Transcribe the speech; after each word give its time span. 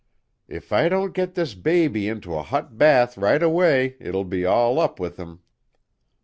If 0.47 0.73
I 0.73 0.89
don't 0.89 1.13
get 1.13 1.35
this 1.35 1.53
baby 1.53 2.07
into 2.07 2.33
a 2.33 2.41
hot 2.41 2.75
bath 2.75 3.19
right 3.19 3.43
away 3.43 3.97
it'll 3.99 4.25
be 4.25 4.47
all 4.47 4.79
up 4.79 4.99
with 4.99 5.17
him." 5.17 5.41